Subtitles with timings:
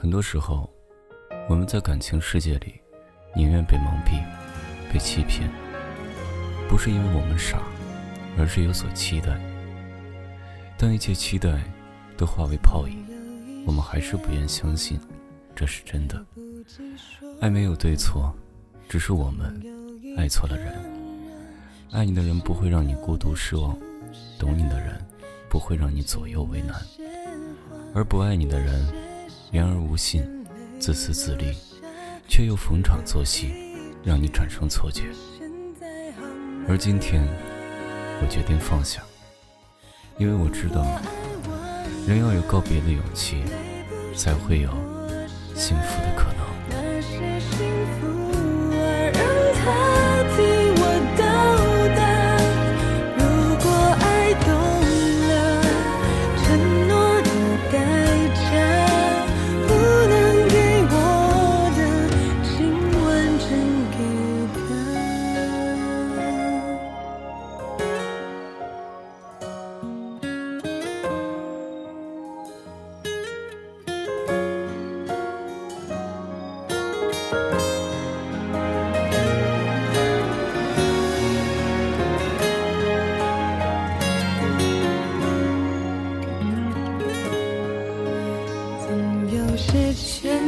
[0.00, 0.72] 很多时候，
[1.48, 2.80] 我们在感情世界里，
[3.34, 4.22] 宁愿被蒙蔽、
[4.92, 5.50] 被欺骗，
[6.68, 7.60] 不是因为我们傻，
[8.38, 9.36] 而是有所期待。
[10.78, 11.60] 当一切期待
[12.16, 13.04] 都化为泡影，
[13.66, 15.00] 我们还是不愿相信
[15.52, 16.24] 这是真的。
[17.40, 18.32] 爱没有对错，
[18.88, 19.60] 只是我们
[20.16, 20.74] 爱错了人。
[21.90, 23.76] 爱你的人不会让你孤独失望，
[24.38, 24.96] 懂你的人
[25.48, 26.76] 不会让你左右为难，
[27.92, 29.07] 而不爱你的人。
[29.50, 30.22] 言而无信，
[30.78, 31.56] 自私自利，
[32.28, 33.54] 却又逢场作戏，
[34.04, 35.04] 让你产生错觉。
[36.68, 37.26] 而今天，
[38.20, 39.02] 我决定放下，
[40.18, 40.84] 因为我知道，
[42.06, 43.42] 人要有告别的勇气，
[44.14, 44.70] 才会有
[45.54, 46.14] 幸福的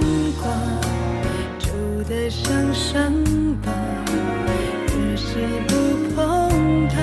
[0.00, 0.50] 牵挂，
[1.58, 1.70] 旧
[2.08, 3.12] 的像伤
[3.62, 3.70] 疤，
[4.96, 5.36] 越是
[5.68, 5.74] 不
[6.16, 6.96] 碰它，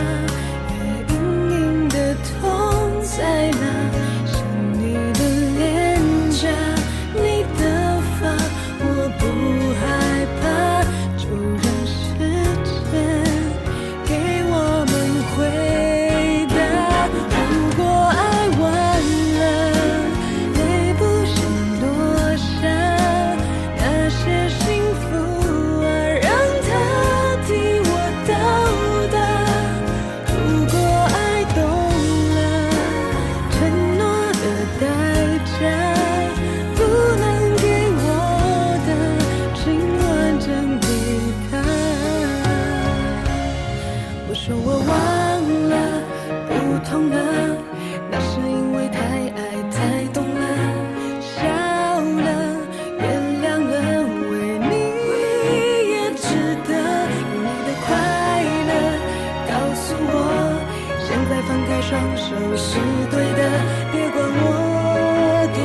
[61.29, 62.79] 现在放开双手是
[63.11, 63.51] 对的，
[63.91, 65.59] 别管我多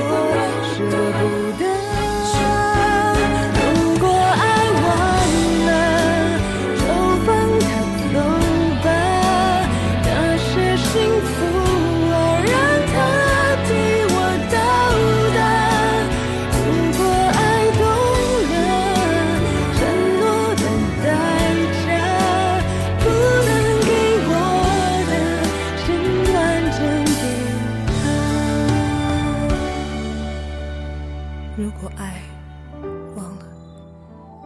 [0.75, 0.75] 舍
[1.21, 1.23] 不
[1.63, 1.72] 得。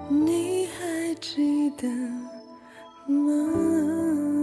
[0.09, 1.89] 你还记得
[3.07, 4.36] 吗？